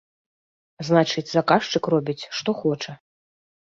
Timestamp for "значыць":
0.87-1.31